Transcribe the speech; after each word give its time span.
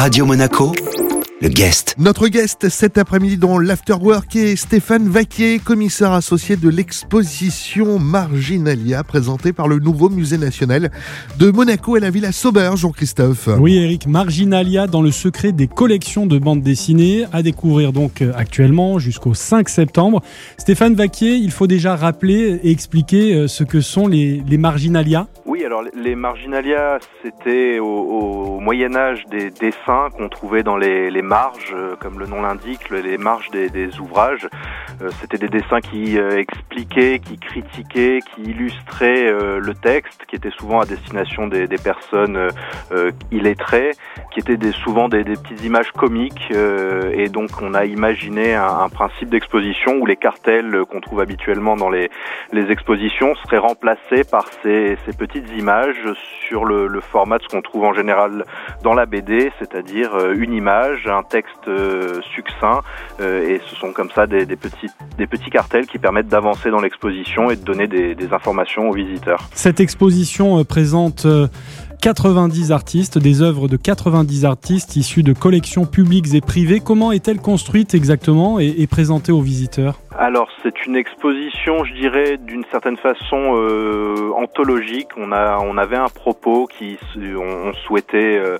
Radio 0.00 0.24
Monaco, 0.24 0.72
le 1.42 1.48
guest. 1.50 1.94
Notre 1.98 2.28
guest 2.28 2.70
cet 2.70 2.96
après-midi 2.96 3.36
dans 3.36 3.58
l'Afterwork 3.58 4.34
est 4.34 4.56
Stéphane 4.56 5.06
Vaquier, 5.06 5.58
commissaire 5.58 6.12
associé 6.12 6.56
de 6.56 6.70
l'exposition 6.70 7.98
Marginalia, 7.98 9.04
présentée 9.04 9.52
par 9.52 9.68
le 9.68 9.78
nouveau 9.78 10.08
musée 10.08 10.38
national 10.38 10.90
de 11.38 11.50
Monaco 11.50 11.98
et 11.98 12.00
la 12.00 12.08
Villa 12.08 12.32
Sauber, 12.32 12.70
Jean-Christophe. 12.76 13.50
Oui, 13.58 13.76
Eric, 13.76 14.06
Marginalia 14.06 14.86
dans 14.86 15.02
le 15.02 15.10
secret 15.10 15.52
des 15.52 15.66
collections 15.66 16.24
de 16.24 16.38
bandes 16.38 16.62
dessinées, 16.62 17.26
à 17.30 17.42
découvrir 17.42 17.92
donc 17.92 18.22
euh, 18.22 18.32
actuellement 18.34 18.98
jusqu'au 18.98 19.34
5 19.34 19.68
septembre. 19.68 20.22
Stéphane 20.56 20.94
Vaquier, 20.94 21.34
il 21.34 21.50
faut 21.50 21.66
déjà 21.66 21.94
rappeler 21.94 22.58
et 22.62 22.70
expliquer 22.70 23.34
euh, 23.34 23.48
ce 23.48 23.64
que 23.64 23.82
sont 23.82 24.06
les, 24.06 24.42
les 24.48 24.56
Marginalia. 24.56 25.28
Oui, 25.60 25.66
alors 25.66 25.82
les 25.92 26.14
marginalia, 26.14 27.00
c'était 27.22 27.80
au, 27.80 27.84
au, 27.84 28.60
Moyen 28.60 28.94
Âge 28.94 29.26
des 29.26 29.50
dessins 29.50 30.08
qu'on 30.16 30.30
trouvait 30.30 30.62
dans 30.62 30.78
les, 30.78 31.10
les, 31.10 31.20
marges, 31.20 31.74
euh, 31.74 31.96
comme 31.96 32.18
le 32.18 32.26
nom 32.26 32.40
l'indique, 32.40 32.88
les 32.88 33.18
marges 33.18 33.50
des, 33.50 33.68
des 33.68 33.98
ouvrages. 34.00 34.48
Euh, 35.02 35.10
c'était 35.20 35.38
des 35.38 35.48
dessins 35.48 35.80
qui 35.80 36.18
euh, 36.18 36.38
expliquaient, 36.38 37.18
qui 37.18 37.38
critiquaient, 37.38 38.20
qui 38.34 38.42
illustraient 38.42 39.26
euh, 39.26 39.58
le 39.58 39.74
texte, 39.74 40.24
qui 40.26 40.36
était 40.36 40.50
souvent 40.50 40.80
à 40.80 40.86
destination 40.86 41.46
des, 41.46 41.66
des 41.66 41.78
personnes 41.78 42.38
euh, 42.92 43.10
illettrées, 43.30 43.92
qui 44.32 44.40
étaient 44.40 44.56
des, 44.56 44.72
souvent 44.72 45.08
des, 45.08 45.24
petites 45.24 45.64
images 45.64 45.90
comiques. 45.92 46.50
et 46.50 47.28
donc 47.28 47.50
on 47.62 47.74
a 47.74 47.84
imaginé 47.84 48.54
un, 48.54 48.78
un 48.80 48.88
principe 48.88 49.30
d'exposition 49.30 49.96
où 50.00 50.06
les 50.06 50.16
cartels 50.16 50.84
qu'on 50.90 51.00
trouve 51.00 51.20
habituellement 51.20 51.76
dans 51.76 51.90
les, 51.90 52.10
les 52.52 52.70
expositions 52.70 53.34
seraient 53.36 53.58
remplacés 53.58 54.24
par 54.30 54.48
ces, 54.62 54.96
ces 55.06 55.12
petites 55.16 55.49
images 55.56 56.06
sur 56.48 56.64
le, 56.64 57.00
format 57.00 57.38
de 57.38 57.44
ce 57.44 57.48
qu'on 57.48 57.62
trouve 57.62 57.84
en 57.84 57.94
général 57.94 58.44
dans 58.82 58.94
la 58.94 59.06
BD, 59.06 59.52
c'est-à-dire 59.58 60.14
euh, 60.14 60.34
une 60.36 60.52
image, 60.52 61.06
un 61.06 61.22
texte 61.22 61.68
euh, 61.68 62.20
succinct, 62.34 62.82
euh, 63.20 63.48
et 63.48 63.60
ce 63.66 63.76
sont 63.76 63.92
comme 63.92 64.10
ça 64.10 64.26
des, 64.26 64.44
petits, 64.56 64.88
des 65.16 65.26
petits 65.26 65.50
cartels 65.50 65.86
qui 65.86 65.98
permettent 65.98 66.28
d'avancer 66.28 66.70
dans 66.70 66.80
l'exposition 66.80 67.50
et 67.50 67.56
de 67.56 67.64
donner 67.64 67.86
des, 67.86 68.16
informations 68.32 68.88
aux 68.88 68.92
visiteurs. 68.92 69.40
Cette 69.54 69.80
exposition 69.80 70.62
présente 70.64 71.26
90 72.00 72.72
artistes, 72.72 73.18
des 73.18 73.42
œuvres 73.42 73.68
de 73.68 73.76
90 73.76 74.46
artistes 74.46 74.96
issues 74.96 75.22
de 75.22 75.34
collections 75.34 75.84
publiques 75.84 76.34
et 76.34 76.40
privées. 76.40 76.80
Comment 76.80 77.12
est-elle 77.12 77.40
construite 77.40 77.94
exactement 77.94 78.58
et, 78.58 78.86
présentée 78.86 79.32
aux 79.32 79.42
visiteurs? 79.42 80.00
Alors 80.16 80.48
c'est 80.62 80.86
une 80.86 80.96
exposition, 80.96 81.84
je 81.84 81.92
dirais, 81.92 82.38
d'une 82.38 82.64
certaine 82.70 82.96
façon 82.96 83.54
euh, 83.54 84.32
anthologique. 84.34 85.08
On 85.18 85.30
a, 85.32 85.58
on 85.58 85.76
avait 85.76 85.98
un 85.98 86.08
propos 86.08 86.66
qui, 86.66 86.96
on, 87.16 87.72
souhaitait 87.86 88.38
euh, 88.38 88.58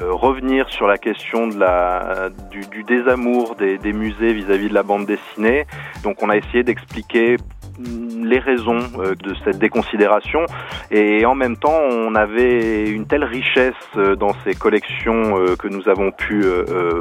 revenir 0.00 0.68
sur 0.68 0.86
la 0.86 0.98
question 0.98 1.48
de 1.48 1.58
la, 1.58 2.28
du, 2.50 2.84
désamour 2.84 3.54
des, 3.56 3.92
musées 3.92 4.34
vis-à-vis 4.34 4.66
-vis 4.66 4.68
de 4.68 4.74
la 4.74 4.82
bande 4.82 5.06
dessinée. 5.06 5.64
Donc 6.02 6.22
on 6.22 6.28
a 6.28 6.36
essayé 6.36 6.62
d'expliquer 6.62 7.36
les 7.78 8.38
raisons 8.38 8.78
euh, 8.98 9.14
de 9.14 9.34
cette 9.44 9.58
déconsidération 9.58 10.46
et 10.90 11.26
en 11.26 11.34
même 11.34 11.56
temps 11.56 11.78
on 11.90 12.14
avait 12.14 12.88
une 12.88 13.06
telle 13.06 13.24
richesse 13.24 13.74
euh, 13.96 14.16
dans 14.16 14.32
ces 14.44 14.54
collections 14.54 15.38
euh, 15.38 15.56
que 15.56 15.68
nous 15.68 15.88
avons 15.88 16.10
pu 16.10 16.44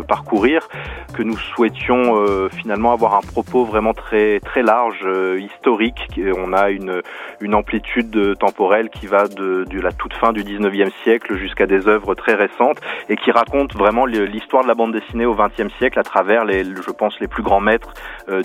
parcourir 0.07 0.67
que 1.13 1.23
nous 1.23 1.37
souhaitions 1.37 2.25
finalement 2.51 2.91
avoir 2.91 3.15
un 3.15 3.21
propos 3.21 3.65
vraiment 3.65 3.93
très 3.93 4.39
très 4.39 4.63
large 4.63 5.05
historique 5.37 6.19
on 6.37 6.53
a 6.53 6.69
une 6.69 7.01
une 7.41 7.55
amplitude 7.55 8.37
temporelle 8.37 8.89
qui 8.89 9.07
va 9.07 9.27
de, 9.27 9.65
de 9.69 9.79
la 9.79 9.91
toute 9.91 10.13
fin 10.13 10.33
du 10.33 10.43
19e 10.43 10.91
siècle 11.03 11.35
jusqu'à 11.37 11.65
des 11.65 11.87
œuvres 11.87 12.15
très 12.15 12.33
récentes 12.33 12.79
et 13.09 13.15
qui 13.15 13.31
raconte 13.31 13.75
vraiment 13.75 14.05
l'histoire 14.05 14.63
de 14.63 14.67
la 14.67 14.75
bande 14.75 14.93
dessinée 14.93 15.25
au 15.25 15.35
20e 15.35 15.69
siècle 15.77 15.99
à 15.99 16.03
travers 16.03 16.45
les 16.45 16.63
je 16.63 16.91
pense 16.91 17.19
les 17.19 17.27
plus 17.27 17.43
grands 17.43 17.61
maîtres 17.61 17.93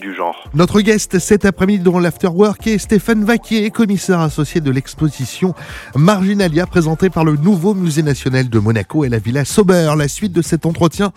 du 0.00 0.14
genre. 0.14 0.44
Notre 0.54 0.80
guest 0.80 1.18
cet 1.18 1.44
après-midi 1.44 1.82
dans 1.82 1.98
est 2.24 2.78
Stéphane 2.78 3.24
Vaquier, 3.24 3.70
commissaire 3.70 4.20
associé 4.20 4.60
de 4.60 4.70
l'exposition 4.70 5.54
Marginalia 5.94 6.66
présentée 6.66 7.10
par 7.10 7.24
le 7.24 7.36
nouveau 7.36 7.74
musée 7.74 8.02
national 8.02 8.48
de 8.48 8.58
Monaco 8.58 9.04
et 9.04 9.08
la 9.08 9.18
Villa 9.18 9.44
Sauber. 9.44 9.92
La 9.96 10.08
suite 10.08 10.32
de 10.32 10.42
cet 10.42 10.66
entretien 10.66 11.12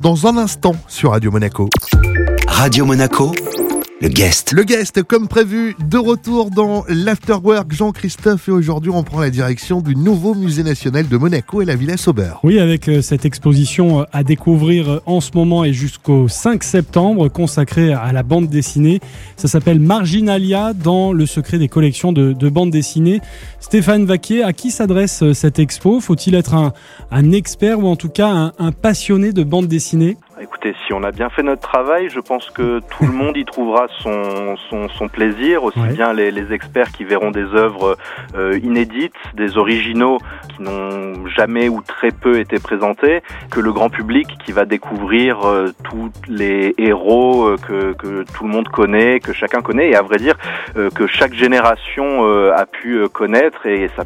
dans 0.00 0.26
un 0.26 0.36
instant 0.38 0.74
sur 0.88 1.10
Radio 1.10 1.30
Monaco. 1.30 1.68
Radio 2.48 2.84
Monaco 2.86 3.32
le 4.02 4.08
guest. 4.08 4.52
Le 4.52 4.62
guest, 4.62 5.02
comme 5.02 5.26
prévu, 5.26 5.74
de 5.78 5.96
retour 5.96 6.50
dans 6.50 6.84
l'Afterwork, 6.88 7.72
Jean-Christophe, 7.72 8.48
et 8.48 8.52
aujourd'hui 8.52 8.90
on 8.90 9.02
prend 9.02 9.20
la 9.20 9.30
direction 9.30 9.80
du 9.80 9.96
nouveau 9.96 10.34
musée 10.34 10.62
national 10.62 11.08
de 11.08 11.16
Monaco 11.16 11.62
et 11.62 11.64
la 11.64 11.76
Villa 11.76 11.96
Sauber. 11.96 12.32
Oui, 12.42 12.58
avec 12.58 12.88
euh, 12.88 13.00
cette 13.00 13.24
exposition 13.24 14.00
euh, 14.00 14.04
à 14.12 14.22
découvrir 14.22 14.90
euh, 14.90 15.02
en 15.06 15.22
ce 15.22 15.30
moment 15.34 15.64
et 15.64 15.72
jusqu'au 15.72 16.28
5 16.28 16.62
septembre, 16.62 17.28
consacrée 17.28 17.94
à 17.94 18.12
la 18.12 18.22
bande 18.22 18.48
dessinée. 18.48 19.00
Ça 19.36 19.48
s'appelle 19.48 19.80
Marginalia 19.80 20.74
dans 20.74 21.14
le 21.14 21.24
secret 21.24 21.58
des 21.58 21.68
collections 21.68 22.12
de, 22.12 22.34
de 22.34 22.48
bande 22.50 22.70
dessinée. 22.70 23.20
Stéphane 23.60 24.04
Vaquier, 24.04 24.42
à 24.42 24.52
qui 24.52 24.72
s'adresse 24.72 25.24
cette 25.32 25.58
expo? 25.58 26.00
Faut-il 26.00 26.34
être 26.34 26.54
un, 26.54 26.74
un, 27.10 27.32
expert 27.32 27.78
ou 27.80 27.86
en 27.86 27.96
tout 27.96 28.10
cas 28.10 28.28
un, 28.28 28.52
un 28.58 28.72
passionné 28.72 29.32
de 29.32 29.42
bande 29.42 29.68
dessinée? 29.68 30.18
Écoutez, 30.46 30.76
si 30.86 30.92
on 30.92 31.02
a 31.02 31.10
bien 31.10 31.28
fait 31.28 31.42
notre 31.42 31.62
travail, 31.62 32.08
je 32.08 32.20
pense 32.20 32.50
que 32.50 32.78
tout 32.78 33.04
le 33.04 33.10
monde 33.10 33.36
y 33.36 33.44
trouvera 33.44 33.88
son, 33.98 34.54
son, 34.70 34.88
son 34.88 35.08
plaisir, 35.08 35.64
aussi 35.64 35.80
ouais. 35.80 35.92
bien 35.92 36.12
les, 36.12 36.30
les, 36.30 36.52
experts 36.52 36.92
qui 36.92 37.02
verront 37.02 37.32
des 37.32 37.46
œuvres 37.52 37.96
euh, 38.36 38.56
inédites, 38.62 39.16
des 39.34 39.58
originaux 39.58 40.18
qui 40.54 40.62
n'ont 40.62 41.26
jamais 41.26 41.68
ou 41.68 41.82
très 41.82 42.12
peu 42.12 42.38
été 42.38 42.60
présentés, 42.60 43.24
que 43.50 43.58
le 43.58 43.72
grand 43.72 43.90
public 43.90 44.28
qui 44.44 44.52
va 44.52 44.66
découvrir 44.66 45.44
euh, 45.44 45.72
tous 45.82 46.12
les 46.28 46.76
héros 46.78 47.48
euh, 47.48 47.56
que, 47.56 47.94
que, 47.94 48.22
tout 48.32 48.44
le 48.44 48.50
monde 48.50 48.68
connaît, 48.68 49.18
que 49.18 49.32
chacun 49.32 49.62
connaît, 49.62 49.90
et 49.90 49.96
à 49.96 50.02
vrai 50.02 50.18
dire 50.18 50.36
euh, 50.76 50.90
que 50.90 51.08
chaque 51.08 51.34
génération 51.34 52.24
euh, 52.24 52.52
a 52.54 52.66
pu 52.66 53.08
connaître, 53.08 53.66
et 53.66 53.90
ça, 53.96 54.04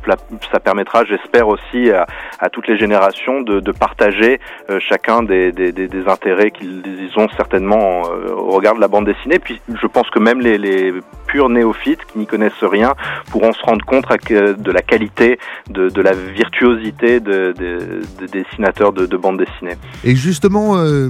ça 0.51 0.59
permettra, 0.59 1.05
j'espère 1.05 1.49
aussi, 1.49 1.91
à, 1.91 2.07
à, 2.39 2.49
toutes 2.49 2.67
les 2.67 2.79
générations 2.79 3.43
de, 3.43 3.61
de 3.61 3.73
partager 3.73 4.41
chacun 4.79 5.23
des, 5.23 5.53
des, 5.53 5.73
des, 5.73 5.87
des 5.87 6.09
intérêts 6.09 6.30
qu'ils 6.51 7.11
ont 7.17 7.29
certainement 7.37 8.03
euh, 8.07 8.33
au 8.35 8.53
regard 8.53 8.75
de 8.75 8.81
la 8.81 8.89
bande 8.89 9.07
dessinée. 9.07 9.39
Puis 9.39 9.61
je 9.69 9.87
pense 9.87 10.09
que 10.11 10.19
même 10.19 10.41
les, 10.41 10.59
les 10.59 10.93
purs 11.27 11.49
néophytes 11.49 12.05
qui 12.07 12.19
n'y 12.19 12.27
connaissent 12.27 12.63
rien 12.63 12.95
pourront 13.31 13.53
se 13.53 13.63
rendre 13.63 13.85
compte 13.85 14.05
de 14.31 14.71
la 14.71 14.83
qualité, 14.83 15.39
de, 15.71 15.89
de 15.89 16.03
la 16.03 16.13
virtuosité 16.13 17.21
de, 17.21 17.53
de, 17.57 18.03
de 18.21 18.27
dessinateurs 18.27 18.93
de, 18.93 19.07
de, 19.07 19.17
bande 19.17 19.39
dessinée. 19.39 19.77
Et 20.05 20.17
justement, 20.17 20.77
euh, 20.77 21.09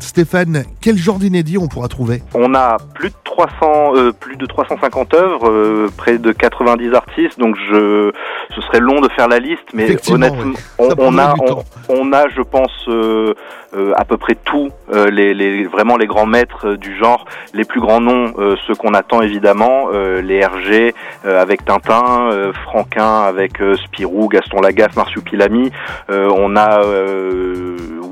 Stéphane, 0.00 0.64
quel 0.80 0.96
genre 0.96 1.18
d'inédit 1.18 1.58
on 1.58 1.68
pourra 1.68 1.88
trouver? 1.88 2.22
On 2.34 2.54
a 2.54 2.76
plus 2.94 3.10
de 3.10 3.14
300, 3.32 3.96
euh, 3.96 4.12
plus 4.12 4.36
de 4.36 4.44
350 4.44 5.14
œuvres, 5.14 5.48
euh, 5.48 5.90
près 5.96 6.18
de 6.18 6.32
90 6.32 6.92
artistes, 6.94 7.38
donc 7.38 7.56
je, 7.56 8.12
ce 8.54 8.60
serait 8.60 8.80
long 8.80 9.00
de 9.00 9.08
faire 9.08 9.26
la 9.26 9.38
liste, 9.38 9.68
mais 9.72 9.96
honnêtement, 10.10 10.52
on, 10.78 10.90
on, 10.98 11.18
a, 11.18 11.34
on, 11.40 11.64
on, 11.88 12.12
a, 12.12 12.28
je 12.28 12.42
pense, 12.42 12.70
euh, 12.88 13.32
euh 13.74 13.92
à 13.96 14.04
peu 14.04 14.18
près 14.18 14.34
tous 14.34 14.70
les, 15.10 15.32
les, 15.32 15.64
vraiment 15.64 15.96
les 15.96 16.06
grands 16.06 16.26
maîtres 16.26 16.74
du 16.74 16.94
genre, 16.98 17.24
les 17.54 17.64
plus 17.64 17.80
grands 17.80 18.02
noms, 18.02 18.34
ceux 18.66 18.74
qu'on 18.74 18.92
attend 18.92 19.22
évidemment, 19.22 19.88
les 19.90 20.36
Hergé 20.36 20.94
avec 21.24 21.64
Tintin, 21.64 22.52
Franquin 22.64 23.22
avec 23.22 23.52
Spirou, 23.84 24.28
Gaston 24.28 24.60
Lagaffe, 24.60 24.96
Marsupilami, 24.96 25.70
on 26.10 26.56
a 26.56 26.82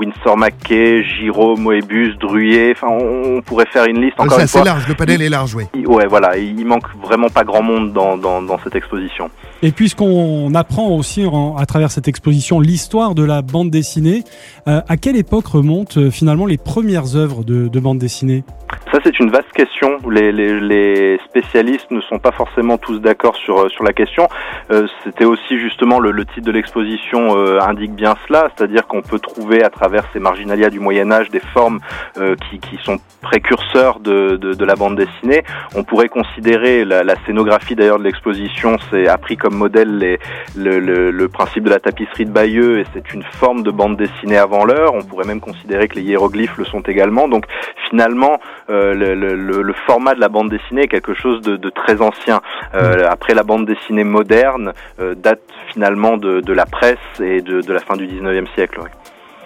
Winsor 0.01 0.37
McKay, 0.37 1.03
Giraud, 1.03 1.57
Moebius, 1.57 2.17
Druyer, 2.19 2.73
enfin 2.73 2.89
on, 2.89 3.43
pourrait 3.43 3.67
faire 3.67 3.85
une 3.85 4.01
liste 4.01 4.19
encore 4.19 4.39
ça, 4.39 4.43
une 4.43 4.49
fois. 4.49 4.61
C'est 4.61 4.67
large, 4.67 4.89
le 4.89 4.95
panel 5.13 5.27
est 5.27 5.29
large, 5.29 5.55
oui. 5.55 5.65
Ouais, 5.87 6.07
voilà, 6.07 6.37
il 6.37 6.65
manque 6.65 6.87
vraiment 7.03 7.29
pas 7.29 7.45
grand 7.45 7.63
monde 7.63 7.93
dans, 7.93 8.17
dans, 8.17 8.43
dans 8.43 8.59
cette 8.63 8.75
exposition. 8.75 9.31
Et 9.63 9.73
puisqu'on 9.73 10.55
apprend 10.55 10.89
aussi 10.89 11.27
en, 11.27 11.57
à 11.57 11.67
travers 11.67 11.91
cette 11.91 12.09
exposition 12.09 12.61
l'histoire 12.61 13.15
de 13.15 13.25
la 13.25 13.43
bande 13.43 13.71
dessinée, 13.71 14.25
euh, 14.69 14.81
à 14.89 14.97
quelle 14.97 15.17
époque 15.17 15.47
remontent 15.47 16.01
euh, 16.01 16.11
finalement 16.11 16.47
les 16.47 16.59
premières 16.59 17.17
œuvres 17.17 17.45
de, 17.45 17.69
de 17.69 17.81
bande 17.81 17.99
dessinée? 17.99 18.45
Ça, 18.93 18.99
c'est 19.05 19.19
une 19.21 19.31
vaste 19.31 19.53
question. 19.53 19.99
Les, 20.11 20.33
les, 20.33 21.19
spécialistes 21.25 21.91
ne 21.91 22.01
sont 22.01 22.19
pas 22.19 22.33
forcément 22.33 22.79
tous 22.79 22.99
d'accord 22.99 23.37
sur, 23.37 23.71
sur 23.71 23.85
la 23.85 23.93
question. 23.93 24.29
Euh, 24.71 24.87
C'était 25.05 25.25
aussi 25.25 25.59
justement 25.61 26.01
le, 26.01 26.25
titre 26.25 26.47
de 26.47 26.53
l'exposition 26.53 27.37
euh, 27.37 27.61
indique 27.61 27.95
bien 27.95 28.17
cela, 28.27 28.51
c'est-à-dire 28.57 28.87
qu'on 28.87 29.03
peut 29.03 29.19
trouver 29.19 29.63
à 29.63 29.71
travers 29.71 30.05
ces 30.13 30.19
marginalia 30.19 30.71
du 30.71 30.81
Moyen 30.81 31.11
Âge 31.11 31.31
des 31.31 31.41
formes 31.41 31.81
euh, 32.19 32.35
qui, 32.51 32.79
sont 32.83 32.99
précurseurs 33.21 34.01
de, 34.01 34.37
de, 34.37 34.65
la 34.65 34.75
bande 34.75 34.97
dessinée. 34.97 35.43
On 35.75 35.85
pourrait 35.85 36.09
considérer 36.09 36.85
la, 36.85 37.15
scénographie 37.27 37.75
d'ailleurs 37.75 37.99
de 37.99 38.05
l'exposition, 38.05 38.77
c'est 38.91 39.07
a 39.09 39.19
pris 39.19 39.37
comme 39.37 39.55
modèle 39.55 39.99
les, 39.99 40.19
le, 40.57 40.81
le, 40.81 41.11
le, 41.11 41.29
principe 41.29 41.65
de 41.65 41.71
la 41.71 41.81
tapisserie 41.81 42.25
de 42.25 42.31
Bayeux 42.31 42.81
et 42.81 42.85
c'est 42.95 43.13
une 43.13 43.23
forme 43.23 43.63
de 43.63 43.71
bande 43.71 43.97
dessinée 43.97 44.39
avant 44.39 44.65
l'heure. 44.65 44.95
On 44.95 45.03
pourrait 45.03 45.27
même 45.27 45.41
considérer 45.41 45.89
que 45.89 45.97
les 45.97 46.03
hiéroglyphes 46.03 46.57
le 46.57 46.65
sont 46.65 46.81
également. 46.81 47.29
Donc 47.29 47.45
finalement, 47.91 48.41
euh, 48.71 48.95
le, 48.95 49.15
le, 49.15 49.63
le, 49.63 49.73
format 49.87 50.15
de 50.15 50.21
la 50.21 50.29
bande 50.29 50.49
dessinée 50.49 50.83
est 50.83 50.89
quelque 50.89 51.13
chose 51.13 51.43
de, 51.43 51.57
de 51.57 51.71
très 51.71 52.01
ancien. 52.01 52.41
Euh, 52.75 53.05
après 53.09 53.35
la 53.35 53.43
bande 53.43 53.67
dessinée 53.67 54.05
moderne, 54.05 54.73
euh, 55.01 55.15
date 55.15 55.43
finalement 55.73 56.17
de, 56.17 56.41
de, 56.41 56.53
la 56.53 56.67
presse 56.67 56.99
et 57.21 57.43
de, 57.43 57.61
de 57.61 57.73
la 57.73 57.81
fin 57.81 57.97
du 57.97 58.07
19e 58.07 58.47
siècle. 58.55 58.81
Ouais. 58.81 58.91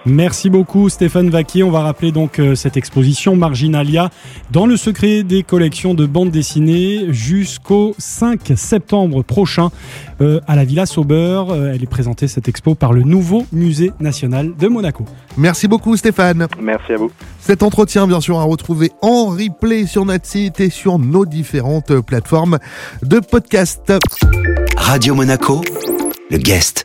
Merci 0.06 0.50
beaucoup 0.50 0.90
Stéphane 0.90 1.30
Vaquier. 1.30 1.62
On 1.62 1.70
va 1.70 1.80
rappeler 1.80 2.12
donc 2.12 2.38
euh, 2.38 2.54
cette 2.54 2.76
exposition 2.76 3.36
Marginalia 3.36 4.10
dans 4.50 4.66
le 4.66 4.76
secret 4.76 5.22
des 5.22 5.42
collections 5.42 5.94
de 5.94 6.04
bandes 6.04 6.30
dessinées 6.30 7.06
jusqu'au 7.08 7.94
5 7.98 8.52
septembre 8.54 9.22
prochain 9.22 9.70
euh, 10.20 10.40
à 10.46 10.56
la 10.56 10.64
Villa 10.64 10.84
Sauber. 10.84 11.44
Euh, 11.48 11.72
elle 11.74 11.82
est 11.82 11.88
présentée 11.88 12.28
cette 12.28 12.48
expo 12.48 12.74
par 12.74 12.92
le 12.92 13.02
nouveau 13.02 13.46
musée 13.50 13.92
national 13.98 14.54
de 14.54 14.68
Monaco. 14.68 15.06
Merci 15.38 15.68
beaucoup 15.68 15.96
Stéphane. 15.96 16.48
Merci 16.60 16.92
à 16.92 16.96
vous. 16.96 17.10
Cet 17.40 17.62
entretien, 17.62 18.06
bien 18.06 18.20
sûr, 18.20 18.38
à 18.38 18.44
retrouver 18.44 18.92
en 19.00 19.26
replay 19.26 19.86
sur 19.86 20.04
notre 20.04 20.26
site 20.26 20.60
et 20.60 20.70
sur 20.70 20.98
nos 20.98 21.24
différentes 21.24 22.00
plateformes 22.00 22.58
de 23.02 23.20
podcast. 23.20 23.92
Radio 24.76 25.14
Monaco, 25.14 25.62
le 26.30 26.36
guest. 26.36 26.84